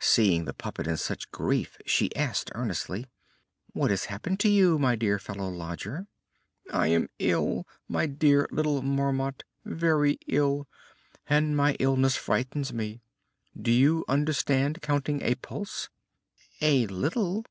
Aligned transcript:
Seeing 0.00 0.46
the 0.46 0.54
puppet 0.54 0.86
in 0.86 0.96
such 0.96 1.30
grief 1.30 1.76
she 1.84 2.16
asked 2.16 2.50
earnestly: 2.54 3.04
"What 3.74 3.90
has 3.90 4.06
happened 4.06 4.40
to 4.40 4.48
you, 4.48 4.78
my 4.78 4.96
dear 4.96 5.18
fellow 5.18 5.50
lodger?" 5.50 6.06
"I 6.72 6.86
am 6.86 7.10
ill, 7.18 7.66
my 7.86 8.06
dear 8.06 8.48
little 8.50 8.80
Marmot, 8.80 9.44
very 9.62 10.18
ill, 10.26 10.66
and 11.26 11.54
my 11.54 11.74
illness 11.78 12.16
frightens 12.16 12.72
me. 12.72 13.02
Do 13.60 13.70
you 13.70 14.06
understand 14.08 14.80
counting 14.80 15.20
a 15.20 15.34
pulse?" 15.34 15.90
"A 16.62 16.86
little." 16.86 17.44